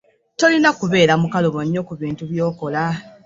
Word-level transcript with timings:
Tolina 0.39 0.69
kubeera 0.79 1.13
mukalubo 1.21 1.59
nnyo 1.63 1.81
ku 1.87 1.93
bintu 2.01 2.23
by'okola. 2.31 2.83